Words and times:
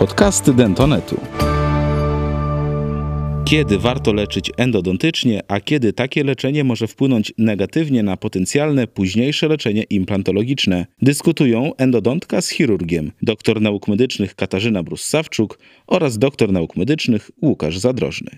Podcasty 0.00 0.54
Dentonetu. 0.54 1.20
Kiedy 3.44 3.78
warto 3.78 4.12
leczyć 4.12 4.52
endodontycznie, 4.56 5.40
a 5.48 5.60
kiedy 5.60 5.92
takie 5.92 6.24
leczenie 6.24 6.64
może 6.64 6.86
wpłynąć 6.86 7.32
negatywnie 7.38 8.02
na 8.02 8.16
potencjalne 8.16 8.86
późniejsze 8.86 9.48
leczenie 9.48 9.82
implantologiczne, 9.82 10.86
dyskutują 11.02 11.70
endodontka 11.76 12.40
z 12.40 12.48
chirurgiem, 12.48 13.12
doktor 13.22 13.60
nauk 13.60 13.88
medycznych 13.88 14.34
Katarzyna 14.34 14.82
Brus-Sawczuk 14.82 15.58
oraz 15.86 16.18
doktor 16.18 16.52
nauk 16.52 16.76
medycznych 16.76 17.30
Łukasz 17.42 17.78
Zadrożny. 17.78 18.30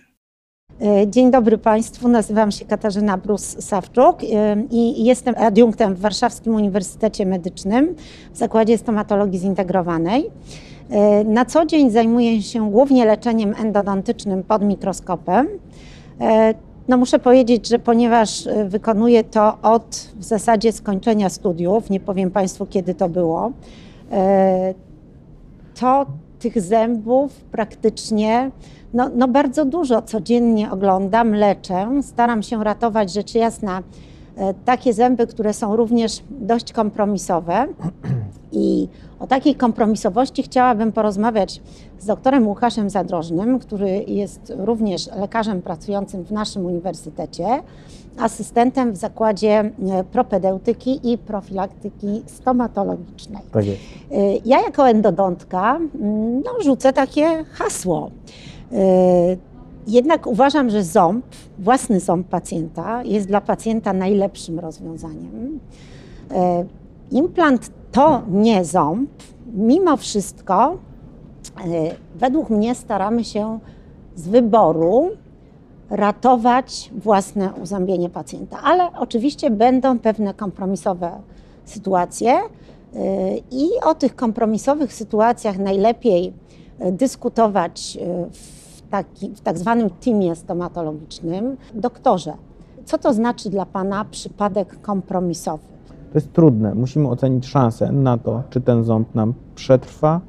E, 0.80 1.10
Dzień 1.10 1.30
dobry 1.30 1.58
Państwu, 1.58 2.08
nazywam 2.08 2.52
się 2.52 2.64
Katarzyna 2.64 3.18
Brus-Sawczuk 3.18 4.22
e, 4.22 4.56
i 4.70 5.04
jestem 5.04 5.34
adiunktem 5.38 5.94
w 5.94 6.00
Warszawskim 6.00 6.54
Uniwersytecie 6.54 7.26
Medycznym 7.26 7.94
w 8.32 8.36
Zakładzie 8.38 8.78
Stomatologii 8.78 9.38
Zintegrowanej. 9.38 10.24
E, 10.90 11.24
Na 11.24 11.44
co 11.44 11.66
dzień 11.66 11.90
zajmuję 11.90 12.42
się 12.42 12.70
głównie 12.70 13.04
leczeniem 13.04 13.54
endodontycznym 13.58 14.42
pod 14.42 14.62
mikroskopem. 14.62 15.48
E, 16.20 16.54
No 16.88 16.96
muszę 16.96 17.18
powiedzieć, 17.18 17.68
że 17.68 17.78
ponieważ 17.78 18.46
e, 18.46 18.64
wykonuję 18.64 19.24
to 19.24 19.58
od 19.62 20.08
w 20.16 20.24
zasadzie 20.24 20.72
skończenia 20.72 21.28
studiów, 21.28 21.90
nie 21.90 22.00
powiem 22.00 22.30
Państwu 22.30 22.66
kiedy 22.66 22.94
to 22.94 23.08
było, 23.08 23.52
to 25.80 26.06
tych 26.38 26.60
zębów 26.60 27.44
praktycznie 27.52 28.50
no, 28.94 29.10
no 29.14 29.28
bardzo 29.28 29.64
dużo 29.64 30.02
codziennie 30.02 30.70
oglądam, 30.70 31.34
leczę, 31.34 31.88
staram 32.02 32.42
się 32.42 32.64
ratować 32.64 33.12
rzecz 33.12 33.34
jasna 33.34 33.82
takie 34.64 34.92
zęby, 34.92 35.26
które 35.26 35.52
są 35.52 35.76
również 35.76 36.22
dość 36.30 36.72
kompromisowe. 36.72 37.66
I 38.62 38.88
o 39.20 39.26
takiej 39.26 39.54
kompromisowości 39.54 40.42
chciałabym 40.42 40.92
porozmawiać 40.92 41.60
z 41.98 42.06
doktorem 42.06 42.48
Łukaszem 42.48 42.90
Zadrożnym, 42.90 43.58
który 43.58 44.04
jest 44.06 44.52
również 44.58 45.10
lekarzem 45.16 45.62
pracującym 45.62 46.24
w 46.24 46.32
naszym 46.32 46.66
uniwersytecie, 46.66 47.46
asystentem 48.18 48.92
w 48.92 48.96
zakładzie 48.96 49.50
e, 49.50 50.04
propedeutyki 50.04 51.12
i 51.12 51.18
profilaktyki 51.18 52.22
stomatologicznej. 52.26 53.42
Tak 53.52 53.66
jest. 53.66 53.80
Y, 54.12 54.40
Ja 54.44 54.60
jako 54.60 54.88
endodontka 54.88 55.76
mm, 55.76 56.42
no, 56.44 56.50
rzucę 56.64 56.92
takie 56.92 57.44
hasło. 57.44 58.10
Y, 58.72 59.38
Jednak 59.86 60.26
uważam, 60.26 60.70
że 60.70 60.82
ząb, 60.84 61.24
własny 61.58 62.00
ząb 62.00 62.28
pacjenta 62.28 63.02
jest 63.02 63.26
dla 63.26 63.40
pacjenta 63.40 63.92
najlepszym 63.92 64.58
rozwiązaniem. 64.58 65.60
Implant 67.10 67.70
to 67.92 68.22
nie 68.28 68.64
ząb. 68.64 69.10
Mimo 69.54 69.96
wszystko, 69.96 70.76
y, 71.66 71.94
według 72.14 72.50
mnie 72.50 72.74
staramy 72.74 73.24
się 73.24 73.58
z 74.16 74.28
wyboru 74.28 75.10
ratować 75.90 76.90
własne 76.94 77.52
uzębienie 77.62 78.10
pacjenta, 78.10 78.58
ale 78.62 78.88
oczywiście 78.98 79.50
będą 79.50 79.98
pewne 79.98 80.34
kompromisowe 80.34 81.10
sytuacje 81.64 82.34
y, 82.34 82.98
i 83.50 83.68
o 83.84 83.94
tych 83.94 84.16
kompromisowych 84.16 84.92
sytuacjach 84.92 85.58
najlepiej 85.58 86.32
y, 86.86 86.92
dyskutować 86.92 87.98
w, 88.32 88.82
taki, 88.90 89.28
w 89.28 89.40
tak 89.40 89.58
zwanym 89.58 89.90
teamie 89.90 90.36
stomatologicznym. 90.36 91.56
Doktorze, 91.74 92.34
co 92.84 92.98
to 92.98 93.12
znaczy 93.12 93.50
dla 93.50 93.66
Pana 93.66 94.04
przypadek 94.04 94.80
kompromisowy? 94.80 95.71
To 96.12 96.18
jest 96.18 96.32
trudne. 96.32 96.74
Musimy 96.74 97.08
ocenić 97.08 97.46
szansę 97.46 97.92
na 97.92 98.18
to, 98.18 98.42
czy 98.50 98.60
ten 98.60 98.84
ząb 98.84 99.14
nam 99.14 99.34
przetrwa, 99.54 100.20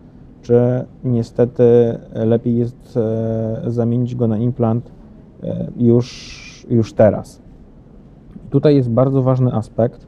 czy 0.41 0.85
niestety 1.03 1.63
lepiej 2.13 2.57
jest 2.57 2.97
e, 2.97 3.71
zamienić 3.71 4.15
go 4.15 4.27
na 4.27 4.37
implant 4.37 4.91
e, 5.43 5.67
już, 5.77 6.67
już 6.69 6.93
teraz. 6.93 7.41
Tutaj 8.49 8.75
jest 8.75 8.89
bardzo 8.89 9.21
ważny 9.21 9.53
aspekt, 9.53 10.07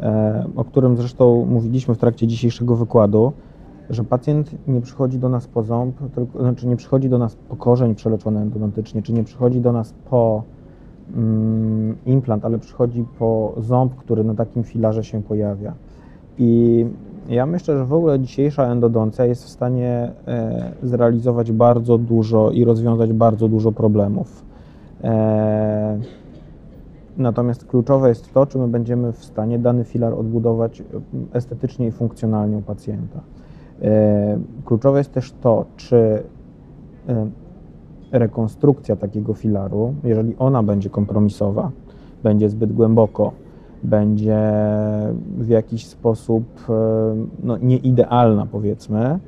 e, 0.00 0.44
o 0.56 0.64
którym 0.64 0.96
zresztą 0.96 1.46
mówiliśmy 1.46 1.94
w 1.94 1.98
trakcie 1.98 2.26
dzisiejszego 2.26 2.76
wykładu, 2.76 3.32
że 3.90 4.04
pacjent 4.04 4.68
nie 4.68 4.80
przychodzi 4.80 5.18
do 5.18 5.28
nas 5.28 5.46
po 5.46 5.62
ząb, 5.62 5.96
tylko, 6.14 6.40
znaczy 6.40 6.66
nie 6.66 6.76
przychodzi 6.76 7.08
do 7.08 7.18
nas 7.18 7.36
po 7.36 7.56
korzeń 7.56 7.94
przeleczony 7.94 8.40
endodontycznie, 8.40 9.02
czy 9.02 9.12
nie 9.12 9.24
przychodzi 9.24 9.60
do 9.60 9.72
nas 9.72 9.94
po 10.10 10.42
implant, 12.06 12.44
ale 12.44 12.58
przychodzi 12.58 13.04
po 13.18 13.54
ząb, 13.58 13.94
który 13.94 14.24
na 14.24 14.34
takim 14.34 14.64
filarze 14.64 15.04
się 15.04 15.22
pojawia. 15.22 15.74
I 16.38 16.86
ja 17.28 17.46
myślę, 17.46 17.78
że 17.78 17.84
w 17.84 17.92
ogóle 17.92 18.20
dzisiejsza 18.20 18.64
endodoncja 18.64 19.24
jest 19.24 19.44
w 19.44 19.48
stanie 19.48 20.12
e, 20.26 20.72
zrealizować 20.82 21.52
bardzo 21.52 21.98
dużo 21.98 22.50
i 22.50 22.64
rozwiązać 22.64 23.12
bardzo 23.12 23.48
dużo 23.48 23.72
problemów. 23.72 24.44
E, 25.04 25.98
natomiast 27.16 27.64
kluczowe 27.64 28.08
jest 28.08 28.34
to, 28.34 28.46
czy 28.46 28.58
my 28.58 28.68
będziemy 28.68 29.12
w 29.12 29.24
stanie 29.24 29.58
dany 29.58 29.84
filar 29.84 30.14
odbudować 30.14 30.80
e, 30.80 30.84
estetycznie 31.32 31.86
i 31.86 31.92
funkcjonalnie 31.92 32.56
u 32.56 32.62
pacjenta. 32.62 33.20
Kluczowe 34.64 34.98
jest 34.98 35.12
też 35.12 35.32
to, 35.40 35.64
czy 35.76 36.22
rekonstrukcja 38.12 38.96
takiego 38.96 39.34
filaru, 39.34 39.94
jeżeli 40.04 40.36
ona 40.38 40.62
będzie 40.62 40.90
kompromisowa, 40.90 41.70
będzie 42.22 42.48
zbyt 42.48 42.72
głęboko, 42.72 43.32
będzie 43.82 44.52
w 45.38 45.48
jakiś 45.48 45.86
sposób 45.86 46.44
e, 46.68 46.72
no, 47.42 47.56
nieidealna, 47.56 48.46
powiedzmy, 48.46 49.18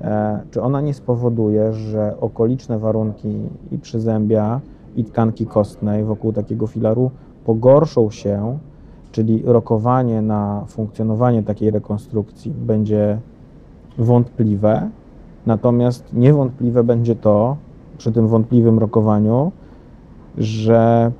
e, 0.00 0.40
czy 0.50 0.62
ona 0.62 0.80
nie 0.80 0.94
spowoduje, 0.94 1.72
że 1.72 2.20
okoliczne 2.20 2.78
warunki 2.78 3.38
i 3.70 3.78
przyzębia, 3.78 4.60
i 4.96 5.04
tkanki 5.04 5.46
kostnej 5.46 6.04
wokół 6.04 6.32
takiego 6.32 6.66
filaru 6.66 7.10
pogorszą 7.44 8.10
się, 8.10 8.58
czyli 9.12 9.42
rokowanie 9.44 10.22
na 10.22 10.64
funkcjonowanie 10.68 11.42
takiej 11.42 11.70
rekonstrukcji 11.70 12.50
będzie 12.50 13.18
wątpliwe, 13.98 14.90
natomiast 15.46 16.12
niewątpliwe 16.12 16.84
będzie 16.84 17.16
to, 17.16 17.56
przy 17.98 18.12
tym 18.12 18.28
wątpliwym 18.28 18.78
rokowaniu, 18.78 19.52
że 20.38 21.12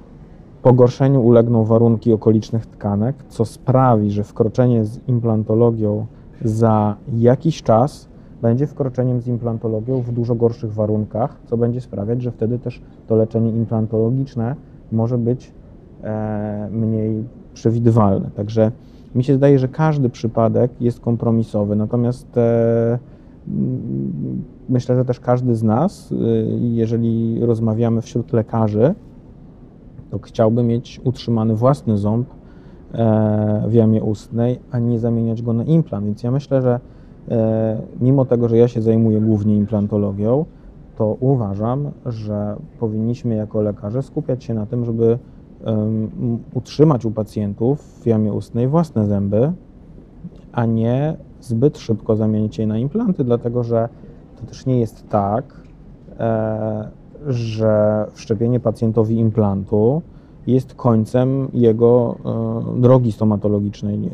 pogorszeniu 0.63 1.23
ulegną 1.23 1.65
warunki 1.65 2.13
okolicznych 2.13 2.67
tkanek, 2.67 3.17
co 3.29 3.45
sprawi, 3.45 4.11
że 4.11 4.25
wkroczenie 4.25 4.85
z 4.85 5.09
implantologią 5.09 6.07
za 6.45 6.97
jakiś 7.17 7.63
czas 7.63 8.09
będzie 8.43 8.67
wkroczeniem 8.67 9.21
z 9.21 9.27
implantologią 9.27 10.01
w 10.01 10.13
dużo 10.13 10.35
gorszych 10.35 10.73
warunkach, 10.73 11.37
co 11.45 11.57
będzie 11.57 11.81
sprawiać, 11.81 12.23
że 12.23 12.31
wtedy 12.31 12.59
też 12.59 12.83
to 13.07 13.17
leczenie 13.17 13.51
implantologiczne 13.51 14.57
może 14.93 15.19
być 15.19 15.53
e, 16.03 16.69
mniej 16.71 17.25
przewidywalne. 17.55 18.31
Także 18.37 18.73
mi 19.15 19.25
się 19.25 19.35
zdaje, 19.35 19.59
że 19.59 19.69
każdy 19.69 20.09
przypadek 20.09 20.71
jest 20.81 21.01
kompromisowy, 21.01 21.77
natomiast 21.77 22.37
e, 22.37 22.99
myślę, 24.69 24.97
że 24.97 25.05
też 25.05 25.21
każdy 25.21 25.55
z 25.55 25.63
nas, 25.63 26.13
y, 26.13 26.17
jeżeli 26.61 27.41
rozmawiamy 27.41 28.03
wśród 28.03 28.33
lekarzy, 28.33 28.95
to 30.11 30.19
chciałby 30.19 30.63
mieć 30.63 31.01
utrzymany 31.05 31.55
własny 31.55 31.99
ząb 31.99 32.29
e, 32.93 33.65
w 33.69 33.75
jamie 33.75 34.03
ustnej, 34.03 34.61
a 34.71 34.79
nie 34.79 34.99
zamieniać 34.99 35.43
go 35.43 35.53
na 35.53 35.65
implant. 35.65 36.07
Więc 36.07 36.23
ja 36.23 36.31
myślę, 36.31 36.63
że 36.63 36.81
e, 37.29 37.83
mimo 38.01 38.25
tego, 38.25 38.49
że 38.49 38.57
ja 38.57 38.69
się 38.69 38.83
zajmuję 38.83 39.21
głównie 39.21 39.57
implantologią, 39.57 40.45
to 40.97 41.17
uważam, 41.21 41.91
że 42.07 42.57
powinniśmy 42.81 43.35
jako 43.35 43.63
lekarze 43.63 44.03
skupiać 44.03 44.45
się 44.45 44.55
na 44.55 44.67
tym, 44.67 44.85
żeby 44.85 45.19
utrzymać 46.55 47.05
u 47.05 47.11
pacjentów 47.11 47.81
w 47.81 48.07
jamie 48.07 48.33
ustnej 48.33 48.69
własne 48.69 49.07
zęby, 49.07 49.53
a 50.53 50.67
nie 50.67 51.17
zbyt 51.45 51.79
szybko 51.79 52.17
zamienić 52.17 52.59
je 52.59 52.67
na 52.67 52.79
implanty, 52.79 53.25
dlatego 53.25 53.65
że 53.65 53.89
to 54.41 54.47
też 54.47 54.67
nie 54.67 54.81
jest 54.81 55.09
tak, 55.09 55.45
e, 56.19 56.89
że 57.27 58.07
wszczepienie 58.13 58.61
pacjentowi 58.61 59.19
implantu 59.19 60.03
jest 60.47 60.75
końcem 60.75 61.49
jego 61.53 62.17
e, 62.77 62.81
drogi 62.81 63.13
stomatologicznej 63.13 63.95
e, 63.95 64.11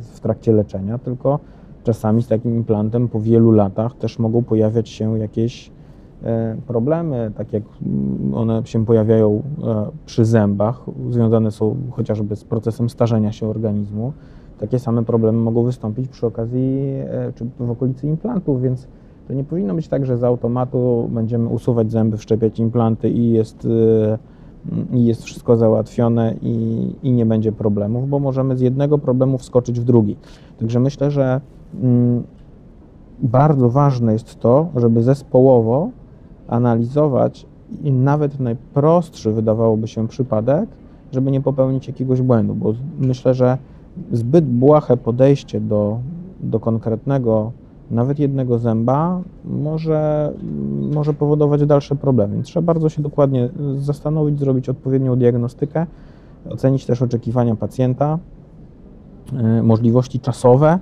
w 0.00 0.20
trakcie 0.22 0.52
leczenia, 0.52 0.98
tylko 0.98 1.38
czasami 1.84 2.22
z 2.22 2.28
takim 2.28 2.56
implantem 2.56 3.08
po 3.08 3.20
wielu 3.20 3.50
latach 3.50 3.94
też 3.94 4.18
mogą 4.18 4.42
pojawiać 4.42 4.88
się 4.88 5.18
jakieś 5.18 5.70
problemy, 6.66 7.32
tak 7.36 7.52
jak 7.52 7.62
mm, 7.82 8.34
one 8.34 8.62
się 8.64 8.86
pojawiają 8.86 9.42
przy 10.06 10.24
zębach, 10.24 10.84
związane 11.10 11.50
są 11.50 11.76
chociażby 11.90 12.36
z 12.36 12.44
procesem 12.44 12.90
starzenia 12.90 13.32
się 13.32 13.46
organizmu. 13.46 14.12
Takie 14.60 14.78
same 14.78 15.04
problemy 15.04 15.40
mogą 15.40 15.62
wystąpić 15.62 16.08
przy 16.08 16.26
okazji 16.26 16.80
e, 17.10 17.32
czy 17.34 17.46
w 17.58 17.70
okolicy 17.70 18.06
implantów, 18.06 18.62
więc 18.62 18.86
to 19.28 19.34
nie 19.34 19.44
powinno 19.44 19.74
być 19.74 19.88
tak, 19.88 20.06
że 20.06 20.18
z 20.18 20.24
automatu 20.24 21.10
będziemy 21.12 21.48
usuwać 21.48 21.90
zęby, 21.90 22.16
wszczepiać 22.16 22.58
implanty 22.58 23.10
i 23.10 23.30
jest, 23.30 23.68
e, 24.92 24.96
i 24.96 25.04
jest 25.04 25.22
wszystko 25.22 25.56
załatwione 25.56 26.34
i, 26.42 26.86
i 27.02 27.12
nie 27.12 27.26
będzie 27.26 27.52
problemów, 27.52 28.08
bo 28.08 28.18
możemy 28.18 28.56
z 28.56 28.60
jednego 28.60 28.98
problemu 28.98 29.38
wskoczyć 29.38 29.80
w 29.80 29.84
drugi. 29.84 30.16
Także 30.58 30.80
myślę, 30.80 31.10
że 31.10 31.40
mm, 31.82 32.22
bardzo 33.22 33.70
ważne 33.70 34.12
jest 34.12 34.40
to, 34.40 34.68
żeby 34.76 35.02
zespołowo 35.02 35.90
analizować 36.48 37.46
i 37.84 37.92
nawet 37.92 38.40
najprostszy 38.40 39.32
wydawałoby 39.32 39.88
się 39.88 40.08
przypadek, 40.08 40.68
żeby 41.12 41.30
nie 41.30 41.40
popełnić 41.40 41.86
jakiegoś 41.86 42.22
błędu, 42.22 42.54
bo 42.54 42.74
myślę, 42.98 43.34
że 43.34 43.58
zbyt 44.12 44.44
błahe 44.44 44.96
podejście 44.96 45.60
do, 45.60 45.98
do 46.40 46.60
konkretnego, 46.60 47.52
nawet 47.90 48.18
jednego 48.18 48.58
zęba 48.58 49.20
może, 49.44 50.32
może 50.94 51.14
powodować 51.14 51.66
dalsze 51.66 51.96
problemy. 51.96 52.42
Trzeba 52.42 52.66
bardzo 52.66 52.88
się 52.88 53.02
dokładnie 53.02 53.48
zastanowić, 53.78 54.38
zrobić 54.38 54.68
odpowiednią 54.68 55.16
diagnostykę, 55.16 55.86
ocenić 56.50 56.86
też 56.86 57.02
oczekiwania 57.02 57.56
pacjenta, 57.56 58.18
e, 59.36 59.62
możliwości 59.62 60.20
czasowe, 60.20 60.78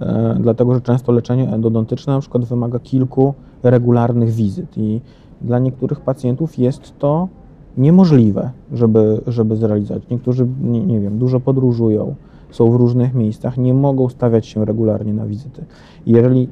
e, 0.00 0.36
dlatego 0.40 0.74
że 0.74 0.80
często 0.80 1.12
leczenie 1.12 1.52
endodontyczne 1.52 2.12
na 2.12 2.20
przykład 2.20 2.44
wymaga 2.44 2.78
kilku 2.78 3.34
regularnych 3.62 4.30
wizyt 4.30 4.78
i 4.78 5.00
dla 5.40 5.58
niektórych 5.58 6.00
pacjentów 6.00 6.58
jest 6.58 6.98
to 6.98 7.28
niemożliwe, 7.76 8.50
żeby, 8.72 9.20
żeby 9.26 9.56
zrealizować. 9.56 10.02
Niektórzy, 10.10 10.46
nie, 10.62 10.86
nie 10.86 11.00
wiem, 11.00 11.18
dużo 11.18 11.40
podróżują, 11.40 12.14
są 12.50 12.70
w 12.70 12.74
różnych 12.74 13.14
miejscach, 13.14 13.58
nie 13.58 13.74
mogą 13.74 14.08
stawiać 14.08 14.46
się 14.46 14.64
regularnie 14.64 15.12
na 15.12 15.26
wizyty. 15.26 15.64
Jeżeli 16.06 16.48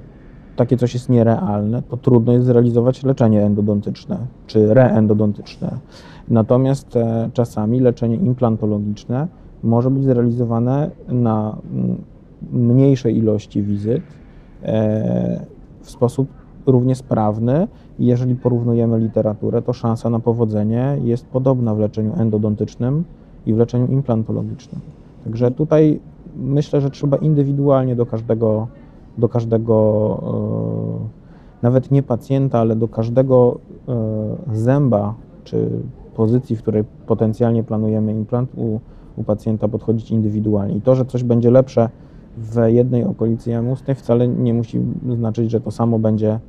takie 0.56 0.76
coś 0.76 0.94
jest 0.94 1.08
nierealne, 1.08 1.82
to 1.82 1.96
trudno 1.96 2.32
jest 2.32 2.46
zrealizować 2.46 3.04
leczenie 3.04 3.44
endodontyczne 3.44 4.19
czy 4.46 4.75
reendodontyczne. 4.75 5.78
Natomiast 6.28 6.96
e, 6.96 7.31
czasami 7.32 7.81
leczenie 7.81 8.16
implantologiczne 8.16 9.28
może 9.62 9.90
być 9.90 10.04
zrealizowane 10.04 10.90
na 11.08 11.56
mm, 11.72 11.96
mniejszej 12.52 13.16
ilości 13.16 13.62
wizyt 13.62 14.02
e, 14.62 15.46
w 15.81 15.90
sposób 15.90 16.28
równie 16.66 16.94
sprawny. 16.94 17.69
Jeżeli 17.99 18.34
porównujemy 18.34 18.99
literaturę, 18.99 19.62
to 19.62 19.72
szansa 19.72 20.10
na 20.10 20.20
powodzenie 20.20 20.99
jest 21.04 21.26
podobna 21.26 21.75
w 21.75 21.78
leczeniu 21.78 22.12
endodontycznym 22.16 23.04
i 23.46 23.54
w 23.54 23.56
leczeniu 23.56 23.87
implantologicznym. 23.87 24.81
Także 25.26 25.50
tutaj 25.50 26.00
myślę, 26.37 26.81
że 26.81 26.90
trzeba 26.90 27.17
indywidualnie 27.17 27.96
do 27.96 28.06
każdego, 28.06 28.67
do 29.19 29.28
każdego 29.28 29.76
e, 31.02 31.62
nawet 31.62 31.90
nie 31.90 32.02
pacjenta, 32.02 32.58
ale 32.58 32.76
do 32.76 32.88
każdego 32.88 33.58
e, 33.88 34.56
zęba 34.56 35.14
czy 35.44 35.70
pozycji, 36.14 36.56
w 36.56 36.62
której 36.62 36.84
potencjalnie 37.06 37.64
planujemy 37.64 38.12
implant, 38.12 38.50
u, 38.56 38.81
u 39.17 39.25
pacjenta 39.25 39.69
podchodzić 39.69 40.11
indywidualnie. 40.11 40.76
I 40.76 40.81
to, 40.81 40.94
że 40.94 41.05
coś 41.05 41.23
będzie 41.23 41.50
lepsze 41.50 41.88
w 42.38 42.67
jednej 42.67 43.05
okolicy 43.05 43.50
jamy 43.50 43.70
ustnej, 43.70 43.94
wcale 43.94 44.28
nie 44.28 44.55
musi 44.55 44.81
znaczyć, 45.17 45.50
że 45.50 45.61
to 45.61 45.70
samo 45.70 45.99
będzie 45.99 46.40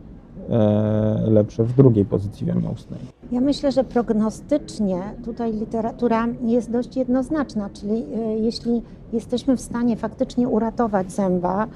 lepsze 1.28 1.64
w 1.64 1.74
drugiej 1.74 2.06
pozycji 2.06 2.46
w 2.46 2.48
jamie 2.48 2.70
ustnej. 2.70 3.00
Ja 3.32 3.42
myślę, 3.42 3.72
że 3.72 3.84
prognostycznie 3.84 5.02
tutaj 5.26 5.54
literatura 5.54 6.28
jest 6.42 6.72
dość 6.72 6.98
jednoznaczna, 6.98 7.70
czyli 7.70 8.06
e, 8.16 8.38
jeśli 8.38 8.82
jesteśmy 9.14 9.58
w 9.58 9.62
stanie 9.62 9.98
faktycznie 9.98 10.48
uratować 10.48 11.12
zęba 11.12 11.68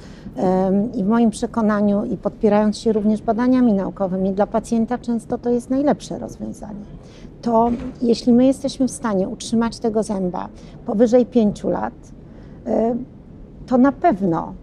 i 0.96 1.04
w 1.04 1.08
moim 1.08 1.30
przekonaniu 1.30 2.06
i 2.06 2.18
podpierając 2.18 2.78
się 2.78 2.94
również 2.94 3.22
badaniami 3.22 3.74
naukowymi, 3.74 4.32
dla 4.32 4.48
pacjenta 4.48 4.98
często 4.98 5.38
to 5.38 5.50
jest 5.50 5.70
najlepsze 5.70 6.20
rozwiązanie. 6.20 6.86
To 7.42 7.72
jeśli 8.02 8.34
my 8.34 8.46
jesteśmy 8.46 8.88
w 8.88 8.92
stanie 8.92 9.30
utrzymać 9.30 9.80
tego 9.80 10.04
zęba 10.04 10.50
powyżej 10.86 11.26
5 11.26 11.64
lat, 11.64 11.94
e, 12.66 12.96
to 13.68 13.78
na 13.78 13.92
pewno 13.92 14.54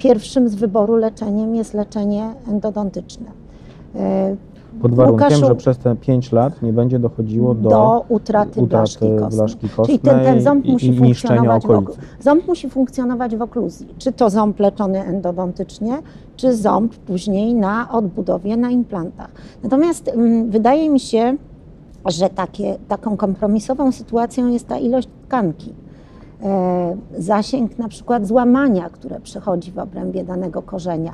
pierwszym 0.00 0.48
z 0.48 0.54
wyboru 0.54 0.96
leczeniem 0.96 1.54
jest 1.54 1.74
leczenie 1.74 2.34
endodontyczne. 2.48 3.26
E, 3.94 4.36
Pod 4.82 4.94
warunkiem, 4.94 5.26
Łukaszu, 5.26 5.46
że 5.46 5.54
przez 5.54 5.78
te 5.78 5.96
5 5.96 6.32
lat 6.32 6.62
nie 6.62 6.72
będzie 6.72 6.98
dochodziło 6.98 7.54
do, 7.54 7.70
do 7.70 8.04
utraty, 8.08 8.62
blaszki 8.62 9.08
kostnej. 9.18 9.38
blaszki 9.38 9.68
kostnej 9.68 9.86
Czyli 9.86 9.98
ten, 9.98 10.24
ten 10.24 10.42
ząb 10.42 10.64
i, 10.66 10.72
musi 10.72 10.90
i 10.90 10.96
funkcjonować 10.96 11.62
w 11.62 11.70
okolicy. 11.70 12.00
Ząb 12.20 12.48
musi 12.48 12.70
funkcjonować 12.70 13.36
w 13.36 13.42
okluzji. 13.42 13.88
Czy 13.98 14.12
to 14.12 14.30
ząb 14.30 14.60
leczony 14.60 15.04
endodontycznie, 15.04 15.98
czy 16.36 16.56
ząb 16.56 16.94
później 16.96 17.54
na 17.54 17.92
odbudowie, 17.92 18.56
na 18.56 18.70
implantach. 18.70 19.30
Natomiast 19.62 20.08
mm, 20.08 20.50
wydaje 20.50 20.90
mi 20.90 21.00
się, 21.00 21.36
że 22.06 22.30
takie, 22.30 22.76
taką 22.88 23.16
kompromisową 23.16 23.92
sytuacją 23.92 24.48
jest 24.48 24.68
ta 24.68 24.78
ilość 24.78 25.08
tkanki. 25.26 25.74
E, 26.42 26.96
zasięg 27.18 27.78
na 27.78 27.88
przykład 27.88 28.26
złamania, 28.26 28.90
które 28.90 29.20
przechodzi 29.20 29.72
w 29.72 29.78
obrębie 29.78 30.24
danego 30.24 30.62
korzenia. 30.62 31.12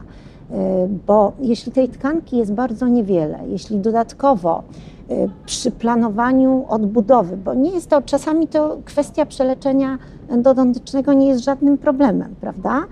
E, 0.51 0.89
Bo 1.07 1.33
jeśli 1.41 1.73
tej 1.73 1.89
tkanki 1.89 2.37
jest 2.37 2.53
bardzo 2.53 2.89
niewiele, 2.89 3.39
jeśli 3.49 3.79
dodatkowo 3.79 4.63
e, 5.11 5.15
przy 5.47 5.71
planowaniu 5.71 6.65
odbudowy, 6.69 7.37
bo 7.37 7.55
nie 7.55 7.71
jest 7.71 7.91
to, 7.91 8.03
czasami 8.03 8.49
to 8.49 8.77
kwestia 8.85 9.27
przeleczenia 9.27 9.99
endodontycznego 10.29 11.13
nie 11.13 11.29
jest 11.29 11.45
żadnym 11.45 11.79
problemem, 11.79 12.35
prawda? 12.41 12.83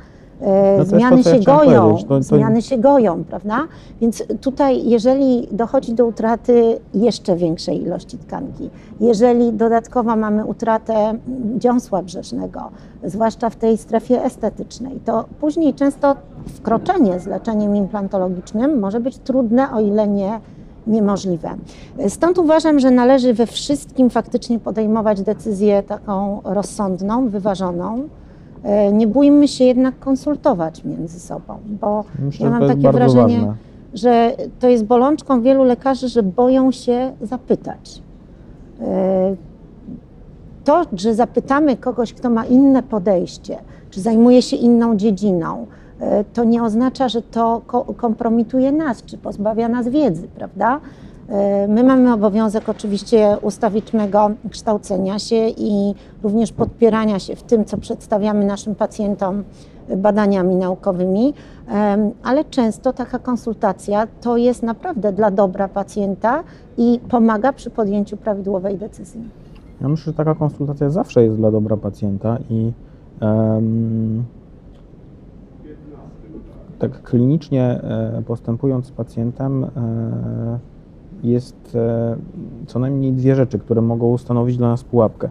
E, 0.40 0.76
No 0.78 0.84
to, 0.84 0.90
Zmiany 0.90 1.24
się 1.24 1.38
goją, 1.40 1.82
powiedzieć. 1.82 2.08
To- 2.08 2.16
to- 2.18 2.22
zmiany 2.22 2.62
się 2.62 2.78
goją, 2.78 3.24
prawda? 3.24 3.58
Więc 4.00 4.24
tutaj, 4.40 4.88
jeżeli 4.88 5.48
dochodzi 5.52 5.94
do 5.94 6.06
utraty 6.06 6.78
jeszcze 6.94 7.36
większej 7.36 7.82
ilości 7.82 8.18
tkanki, 8.18 8.70
jeżeli 9.00 9.52
dodatkowo 9.52 10.16
mamy 10.16 10.44
utratę 10.44 11.14
dziąsła 11.58 12.02
brzeżnego, 12.02 12.60
zwłaszcza 13.04 13.50
w 13.50 13.56
tej 13.56 13.76
strefie 13.78 14.24
estetycznej, 14.24 15.00
to 15.04 15.24
później 15.40 15.74
często 15.74 16.16
wkroczenie 16.54 17.20
z 17.20 17.26
leczeniem 17.26 17.76
implantologicznym 17.76 18.78
może 18.80 19.00
być 19.00 19.18
trudne, 19.18 19.72
o 19.72 19.80
ile 19.80 20.08
nie 20.08 20.40
niemożliwe. 20.86 21.50
Stąd 22.08 22.38
uważam, 22.38 22.80
że 22.80 22.90
należy 22.90 23.34
we 23.34 23.46
wszystkim 23.46 24.10
faktycznie 24.10 24.58
podejmować 24.58 25.22
decyzję 25.22 25.82
taką 25.82 26.40
rozsądną, 26.44 27.28
wyważoną. 27.28 28.08
E, 28.64 28.92
Nie 28.92 29.06
bójmy 29.06 29.48
się 29.48 29.64
jednak 29.64 29.98
konsultować 29.98 30.84
między 30.84 31.20
sobą, 31.20 31.54
bo 31.80 32.04
Myślę, 32.18 32.44
ja 32.46 32.50
mam 32.58 32.68
takie 32.68 32.92
wrażenie, 32.92 33.36
ważne. 33.36 33.54
że 33.94 34.32
to 34.60 34.68
jest 34.68 34.84
bolączką 34.84 35.42
wielu 35.42 35.64
lekarzy, 35.64 36.08
że 36.08 36.22
boją 36.22 36.70
się 36.72 37.12
zapytać. 37.22 38.02
E, 38.80 39.36
To, 40.64 40.82
że 40.92 41.14
zapytamy 41.14 41.76
kogoś, 41.76 42.12
kto 42.14 42.30
ma 42.30 42.44
inne 42.44 42.82
podejście, 42.82 43.58
czy 43.90 44.00
zajmuje 44.00 44.42
się 44.42 44.56
inną 44.56 44.96
dziedziną, 44.96 45.66
e, 46.00 46.24
to 46.24 46.44
nie 46.44 46.62
oznacza, 46.62 47.08
że 47.08 47.22
to 47.22 47.60
ko- 47.66 47.84
kompromituje 47.96 48.72
nas, 48.72 49.02
czy 49.02 49.18
pozbawia 49.18 49.68
nas 49.68 49.88
wiedzy, 49.88 50.28
prawda? 50.34 50.80
E, 51.28 51.68
My 51.68 51.84
mamy 51.84 52.12
obowiązek 52.12 52.68
oczywiście 52.68 53.36
ustawicznego 53.42 54.30
kształcenia 54.50 55.18
się 55.18 55.48
i 55.48 55.94
również 56.22 56.52
podpierania 56.52 57.18
się 57.18 57.36
w 57.36 57.42
tym, 57.42 57.64
co 57.64 57.78
przedstawiamy 57.78 58.44
naszym 58.44 58.74
pacjentom 58.74 59.44
badaniami 59.96 60.56
naukowymi, 60.56 61.34
em, 61.68 62.10
ale 62.22 62.44
często 62.44 62.92
taka 62.92 63.18
konsultacja 63.18 64.06
to 64.20 64.36
jest 64.36 64.62
naprawdę 64.62 65.12
dla 65.12 65.30
dobra 65.30 65.68
pacjenta 65.68 66.44
i 66.76 67.00
pomaga 67.08 67.52
przy 67.52 67.70
podjęciu 67.70 68.16
prawidłowej 68.16 68.78
decyzji. 68.78 69.20
Ja 69.80 69.88
myślę, 69.88 70.12
że 70.12 70.16
taka 70.16 70.34
konsultacja 70.34 70.90
zawsze 70.90 71.24
jest 71.24 71.36
dla 71.36 71.50
dobra 71.50 71.76
pacjenta 71.76 72.38
i 72.50 72.72
em, 73.20 74.24
tak 76.78 77.02
klinicznie 77.02 77.62
e, 77.64 78.22
postępując 78.26 78.86
z 78.86 78.90
pacjentem 78.90 79.64
e, 79.64 79.68
jest 81.24 81.76
e, 81.76 82.16
co 82.66 82.78
najmniej 82.78 83.12
dwie 83.12 83.34
rzeczy, 83.34 83.58
które 83.58 83.80
mogą 83.80 84.10
ustanowić 84.10 84.56
dla 84.56 84.68
nas 84.68 84.84
pułapkę. 84.84 85.28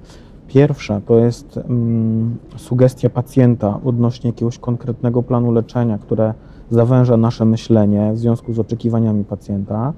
Pierwsza 0.47 1.01
to 1.05 1.17
jest 1.17 1.57
mm, 1.57 2.37
sugestia 2.55 3.09
pacjenta 3.09 3.79
odnośnie 3.85 4.29
jakiegoś 4.29 4.57
konkretnego 4.57 5.23
planu 5.23 5.51
leczenia, 5.51 5.97
które 5.97 6.33
zawęża 6.69 7.17
nasze 7.17 7.45
myślenie 7.45 8.13
w 8.13 8.17
związku 8.17 8.53
z 8.53 8.59
oczekiwaniami 8.59 9.23
pacjenta, 9.23 9.93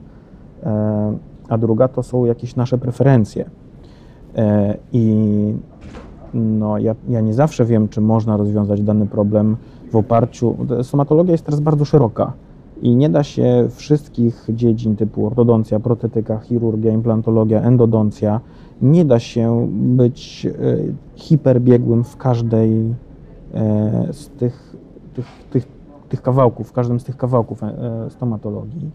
e, 0.64 1.18
a 1.50 1.58
druga 1.58 1.88
to 1.88 2.04
są 2.04 2.26
jakieś 2.26 2.56
nasze 2.56 2.78
preferencje. 2.78 3.50
E, 4.36 4.78
I 4.94 5.54
no, 6.34 6.78
ja, 6.78 6.96
ja 7.10 7.22
nie 7.22 7.34
zawsze 7.34 7.66
wiem, 7.66 7.90
czy 7.90 8.02
można 8.02 8.38
rozwiązać 8.38 8.82
dany 8.82 9.08
problem 9.08 9.58
w 9.92 9.96
oparciu. 9.96 10.56
Stomatologia 10.84 11.32
jest 11.32 11.46
teraz 11.46 11.60
bardzo 11.60 11.86
szeroka 11.86 12.34
i 12.82 12.96
nie 12.96 13.10
da 13.10 13.24
się 13.24 13.68
wszystkich 13.70 14.48
dziedzin 14.50 14.96
typu 14.96 15.28
ortodoncja, 15.28 15.80
protetyka, 15.80 16.38
chirurgia, 16.38 16.94
implantologia, 16.94 17.62
endodoncja, 17.62 18.42
nie 18.82 19.06
da 19.06 19.20
się 19.20 19.68
być 19.72 20.46
e, 20.46 20.52
hiperbiegłym 21.16 22.04
w 22.04 22.18
każdej 22.18 22.94
e, 23.54 24.08
z 24.12 24.30
tych, 24.30 24.76
tych, 25.14 25.26
tych, 25.50 25.68
tych 26.10 26.22
kawałków, 26.22 26.70
w 26.70 26.72
każdym 26.72 27.00
z 27.00 27.04
tych 27.04 27.18
kawałków 27.18 27.64
e, 27.64 27.72
stomatologii. 28.10 28.90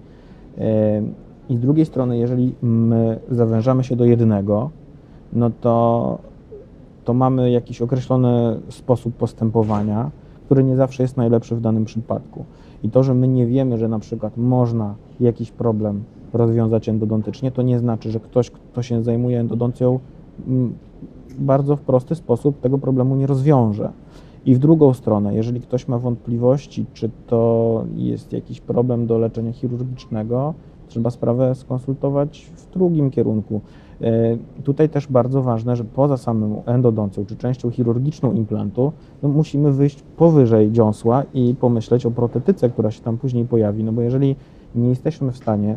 I 1.48 1.56
z 1.56 1.60
drugiej 1.60 1.86
strony, 1.86 2.18
jeżeli 2.18 2.54
my 2.62 3.20
zawężamy 3.30 3.84
się 3.84 3.96
do 3.96 4.04
jednego, 4.04 4.70
no 5.32 5.50
to, 5.60 6.18
to 7.04 7.14
mamy 7.14 7.50
jakiś 7.50 7.82
określony 7.82 8.60
sposób 8.68 9.14
postępowania, 9.14 10.10
który 10.50 10.64
nie 10.64 10.76
zawsze 10.76 11.02
jest 11.02 11.16
najlepszy 11.16 11.56
w 11.56 11.60
danym 11.60 11.84
przypadku. 11.84 12.44
I 12.82 12.90
to, 12.90 13.02
że 13.02 13.14
my 13.14 13.28
nie 13.28 13.46
wiemy, 13.46 13.78
że 13.78 13.88
na 13.88 13.98
przykład 13.98 14.36
można 14.36 14.94
jakiś 15.20 15.50
problem 15.50 16.02
rozwiązać 16.32 16.88
endodontycznie, 16.88 17.50
to 17.50 17.62
nie 17.62 17.78
znaczy, 17.78 18.10
że 18.10 18.20
ktoś, 18.20 18.50
kto 18.50 18.82
się 18.82 19.02
zajmuje 19.02 19.40
endodoncją, 19.40 19.98
mm, 20.46 20.74
bardzo 21.38 21.76
w 21.76 21.80
prosty 21.80 22.14
sposób 22.14 22.60
tego 22.60 22.78
problemu 22.78 23.16
nie 23.16 23.26
rozwiąże. 23.26 23.92
I 24.46 24.54
w 24.54 24.58
drugą 24.58 24.94
stronę, 24.94 25.34
jeżeli 25.34 25.60
ktoś 25.60 25.88
ma 25.88 25.98
wątpliwości, 25.98 26.86
czy 26.94 27.10
to 27.26 27.84
jest 27.96 28.32
jakiś 28.32 28.60
problem 28.60 29.06
do 29.06 29.18
leczenia 29.18 29.52
chirurgicznego, 29.52 30.54
trzeba 30.88 31.10
sprawę 31.10 31.54
skonsultować 31.54 32.50
w 32.56 32.72
drugim 32.74 33.10
kierunku. 33.10 33.60
E, 34.02 34.36
Tutaj 34.64 34.88
też 34.88 35.06
bardzo 35.06 35.42
ważne, 35.42 35.76
że 35.76 35.84
poza 35.84 36.16
samą 36.16 36.62
endodoncją 36.66 37.24
czy 37.24 37.36
częścią 37.36 37.70
chirurgiczną 37.70 38.32
implantu, 38.32 38.92
no 39.22 39.28
musimy 39.28 39.72
wyjść 39.72 40.02
powyżej 40.16 40.72
dziąsła 40.72 41.22
i 41.34 41.54
pomyśleć 41.54 42.06
o 42.06 42.10
protetyce, 42.10 42.70
która 42.70 42.90
się 42.90 43.02
tam 43.02 43.18
później 43.18 43.44
pojawi. 43.44 43.84
No 43.84 43.92
bo 43.92 44.02
jeżeli 44.02 44.36
nie 44.74 44.88
jesteśmy 44.88 45.32
w 45.32 45.36
stanie 45.36 45.76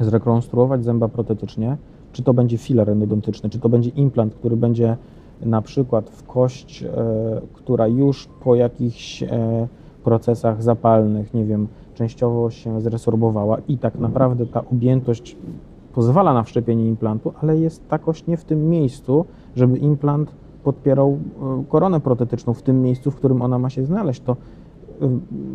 zrekonstruować 0.00 0.84
zęba 0.84 1.08
protetycznie, 1.08 1.76
czy 2.12 2.22
to 2.22 2.34
będzie 2.34 2.58
filar 2.58 2.90
endodontyczny, 2.90 3.50
czy 3.50 3.58
to 3.58 3.68
będzie 3.68 3.90
implant, 3.90 4.34
który 4.34 4.56
będzie 4.56 4.96
na 5.42 5.62
przykład 5.62 6.10
w 6.10 6.26
kość, 6.26 6.82
e, 6.82 6.88
która 7.52 7.86
już 7.86 8.28
po 8.44 8.54
jakichś 8.54 9.22
e, 9.22 9.28
procesach 10.04 10.62
zapalnych, 10.62 11.34
nie 11.34 11.44
wiem, 11.44 11.68
częściowo 11.94 12.50
się 12.50 12.80
zresorbowała 12.80 13.58
i 13.68 13.78
tak 13.78 13.98
naprawdę 13.98 14.46
ta 14.46 14.64
objętość 14.64 15.36
pozwala 15.94 16.34
na 16.34 16.42
wszczepienie 16.42 16.88
implantu, 16.88 17.32
ale 17.42 17.58
jest 17.58 17.88
ta 17.88 17.98
kość 17.98 18.26
nie 18.26 18.36
w 18.36 18.44
tym 18.44 18.68
miejscu, 18.68 19.24
żeby 19.56 19.78
implant 19.78 20.34
podpierał 20.64 21.18
e, 21.42 21.64
koronę 21.68 22.00
protetyczną 22.00 22.54
w 22.54 22.62
tym 22.62 22.82
miejscu, 22.82 23.10
w 23.10 23.16
którym 23.16 23.42
ona 23.42 23.58
ma 23.58 23.70
się 23.70 23.84
znaleźć, 23.84 24.20
to 24.20 24.36
e, 25.02 25.08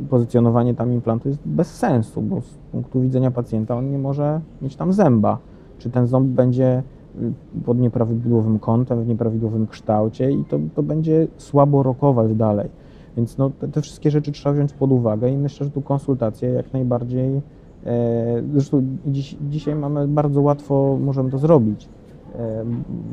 pozycjonowanie 0.10 0.74
tam 0.74 0.94
implantu 0.94 1.28
jest 1.28 1.42
bez 1.46 1.76
sensu, 1.76 2.22
bo 2.22 2.42
z 2.42 2.58
punktu 2.72 3.02
widzenia 3.02 3.32
pacjenta 3.32 3.76
on 3.76 3.92
nie 3.92 4.00
może 4.00 4.42
mieć 4.62 4.76
tam 4.76 4.94
zęba. 4.94 5.38
Czy 5.78 5.90
ten 5.90 6.08
ząb 6.08 6.28
będzie 6.28 6.84
y, 7.22 7.62
pod 7.66 7.80
nieprawidłowym 7.80 8.60
kątem, 8.60 9.04
w 9.04 9.08
nieprawidłowym 9.08 9.68
kształcie 9.68 10.32
i 10.32 10.46
to, 10.46 10.60
to 10.76 10.84
będzie 10.84 11.28
słabo 11.38 11.84
rokować 11.84 12.36
dalej. 12.36 12.70
Więc 13.18 13.38
no, 13.38 13.50
te, 13.50 13.68
te 13.68 13.82
wszystkie 13.82 14.12
rzeczy 14.12 14.32
trzeba 14.32 14.56
wziąć 14.56 14.74
pod 14.74 14.92
uwagę 14.92 15.30
i 15.30 15.38
myślę, 15.38 15.66
że 15.66 15.72
tu 15.72 15.82
konsultacje 15.82 16.50
jak 16.50 16.74
najbardziej. 16.74 17.42
E, 17.86 18.42
zresztą 18.54 18.84
dziś, 19.08 19.38
dzisiaj 19.50 19.76
mamy 19.76 20.08
bardzo 20.08 20.42
łatwo, 20.42 20.98
możemy 21.02 21.32
to 21.32 21.38
zrobić, 21.38 21.88
e, 22.36 22.64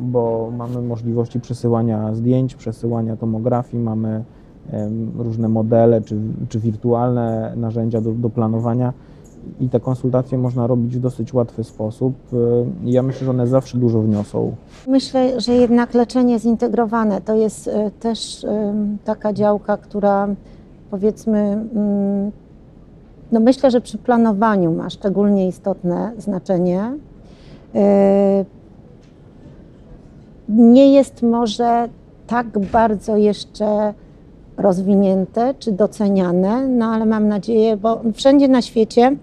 bo 0.00 0.52
mamy 0.58 0.82
możliwości 0.82 1.40
przesyłania 1.40 2.14
zdjęć, 2.14 2.54
przesyłania 2.54 3.16
tomografii, 3.16 3.82
mamy 3.82 4.24
różne 5.18 5.48
modele 5.48 6.00
czy, 6.00 6.16
czy 6.48 6.58
wirtualne 6.58 7.52
narzędzia 7.56 8.00
do, 8.00 8.12
do 8.12 8.30
planowania 8.30 8.92
i 9.60 9.68
te 9.68 9.80
konsultacje 9.80 10.38
można 10.38 10.66
robić 10.66 10.96
w 10.96 11.00
dosyć 11.00 11.34
łatwy 11.34 11.64
sposób. 11.64 12.14
E, 12.32 12.36
Ja 12.90 13.02
myślę, 13.02 13.24
że 13.24 13.30
one 13.30 13.46
zawsze 13.46 13.78
dużo 13.78 14.02
wniosą. 14.02 14.54
Myślę, 14.88 15.40
że 15.40 15.52
jednak 15.54 15.94
leczenie 15.94 16.38
zintegrowane 16.38 17.20
to 17.20 17.34
jest 17.34 17.70
też 18.00 18.46
taka 19.04 19.32
działka, 19.32 19.76
która 19.76 20.28
powiedzmy, 20.90 21.38
mm, 21.74 22.32
no 23.32 23.40
myślę, 23.40 23.70
że 23.70 23.80
przy 23.80 23.98
planowaniu 23.98 24.72
ma 24.72 24.90
szczególnie 24.90 25.48
istotne 25.48 26.12
znaczenie. 26.18 26.92
E, 27.74 28.44
Nie 30.48 30.92
jest 30.92 31.22
może 31.22 31.88
tak 32.26 32.58
bardzo 32.58 33.16
jeszcze 33.16 33.94
rozwinięte 34.56 35.54
czy 35.58 35.72
doceniane, 35.72 36.66
no 36.66 36.86
ale 36.86 37.06
mam 37.06 37.28
nadzieję, 37.28 37.76
bo 37.76 38.00
wszędzie 38.14 38.48
na 38.48 38.62
świecie 38.62 39.16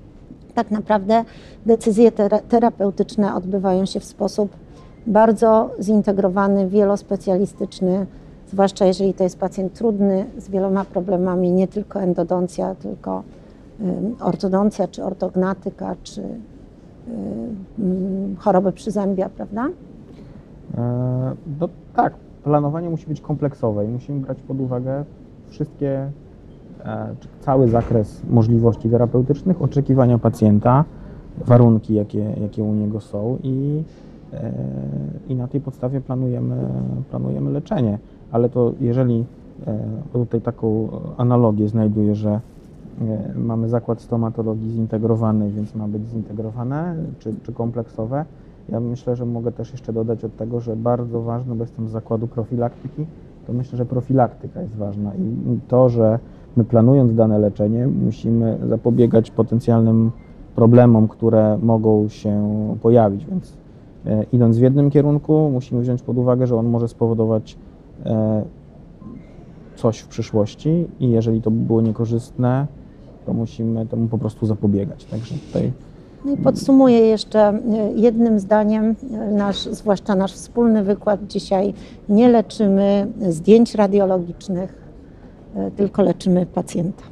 tak 0.55 0.71
naprawdę 0.71 1.23
decyzje 1.65 2.11
tera- 2.11 2.41
terapeutyczne 2.49 3.35
odbywają 3.35 3.85
się 3.85 3.99
w 3.99 4.05
sposób 4.05 4.51
bardzo 5.07 5.69
zintegrowany, 5.81 6.67
wielospecjalistyczny, 6.67 8.05
zwłaszcza 8.51 8.85
jeżeli 8.85 9.13
to 9.13 9.23
jest 9.23 9.39
pacjent 9.39 9.73
trudny, 9.73 10.25
z 10.37 10.49
wieloma 10.49 10.85
problemami, 10.85 11.51
nie 11.51 11.67
tylko 11.67 12.01
endodoncja, 12.01 12.75
tylko 12.75 13.23
ortodoncja, 14.19 14.87
czy 14.87 15.03
ortognatyka, 15.03 15.95
czy 16.03 16.21
ym, 17.79 18.35
choroby 18.39 18.71
przyzębia, 18.71 19.29
prawda? 19.29 19.67
E, 20.77 21.35
No 21.59 21.69
tak, 21.95 22.13
planowanie 22.43 22.89
musi 22.89 23.07
być 23.07 23.21
kompleksowe 23.21 23.85
i 23.85 23.87
musimy 23.87 24.19
brać 24.19 24.41
pod 24.41 24.59
uwagę 24.59 25.03
wszystkie, 25.47 26.11
e, 26.85 27.15
cały 27.41 27.67
zakres 27.67 28.21
możliwości 28.29 28.89
terapeutycznych, 28.89 29.61
oczekiwania 29.61 30.17
pacjenta, 30.17 30.85
warunki, 31.45 31.93
jakie, 31.93 32.33
jakie 32.41 32.63
u 32.63 32.73
niego 32.73 33.01
są 33.01 33.37
i, 33.43 33.83
e, 34.33 34.51
i 35.29 35.35
na 35.35 35.47
tej 35.47 35.61
podstawie 35.61 36.01
planujemy, 36.01 36.55
planujemy 37.09 37.51
leczenie. 37.51 37.97
Ale 38.31 38.49
to 38.49 38.73
jeżeli, 38.81 39.25
tutaj 40.13 40.41
taką 40.41 40.87
analogię 41.17 41.67
znajduję, 41.67 42.15
że 42.15 42.39
mamy 43.35 43.69
zakład 43.69 44.01
stomatologii 44.01 44.71
zintegrowany, 44.71 45.51
więc 45.51 45.75
ma 45.75 45.87
być 45.87 46.07
zintegrowane 46.07 46.95
czy, 47.19 47.33
czy 47.43 47.53
kompleksowe, 47.53 48.25
ja 48.69 48.79
myślę, 48.79 49.15
że 49.15 49.25
mogę 49.25 49.51
też 49.51 49.71
jeszcze 49.71 49.93
dodać 49.93 50.23
od 50.23 50.35
tego, 50.35 50.59
że 50.59 50.75
bardzo 50.75 51.21
ważne, 51.21 51.55
bo 51.55 51.63
jestem 51.63 51.87
z 51.87 51.91
zakładu 51.91 52.27
profilaktyki, 52.27 53.05
to 53.47 53.53
myślę, 53.53 53.77
że 53.77 53.85
profilaktyka 53.85 54.61
jest 54.61 54.75
ważna 54.75 55.11
i 55.15 55.59
to, 55.67 55.89
że 55.89 56.19
my 56.57 56.63
planując 56.63 57.15
dane 57.15 57.39
leczenie, 57.39 57.87
musimy 57.87 58.57
zapobiegać 58.67 59.31
potencjalnym 59.31 60.11
problemom, 60.55 61.07
które 61.07 61.57
mogą 61.61 62.07
się 62.07 62.57
pojawić. 62.81 63.25
Więc 63.25 63.57
e, 64.05 64.25
idąc 64.33 64.57
w 64.57 64.61
jednym 64.61 64.89
kierunku, 64.89 65.49
musimy 65.53 65.81
wziąć 65.81 66.01
pod 66.01 66.17
uwagę, 66.17 66.47
że 66.47 66.55
on 66.55 66.65
może 66.65 66.87
spowodować 66.87 67.57
e, 68.05 68.43
coś 69.75 69.99
w 69.99 70.07
przyszłości 70.07 70.87
i 70.99 71.09
jeżeli 71.09 71.41
to 71.41 71.51
by 71.51 71.57
było 71.57 71.81
niekorzystne, 71.81 72.67
to 73.29 73.33
musimy 73.33 73.85
temu 73.85 74.07
po 74.07 74.17
prostu 74.17 74.45
zapobiegać. 74.45 75.05
Także 75.05 75.35
tutaj 75.47 75.71
No 76.25 76.33
i 76.33 76.37
podsumuję 76.37 76.99
jeszcze 76.99 77.39
e, 77.39 77.59
jednym 77.95 78.39
zdaniem 78.39 78.95
e, 79.11 79.31
nasz, 79.31 79.57
zwłaszcza 79.57 80.15
nasz 80.15 80.33
wspólny 80.33 80.83
wykład 80.83 81.27
dzisiaj. 81.27 81.73
Nie 82.09 82.29
leczymy 82.29 83.07
zdjęć 83.29 83.75
radiologicznych, 83.75 84.75
e, 85.55 85.71
tylko 85.71 86.01
leczymy 86.01 86.45
pacjenta. 86.45 87.03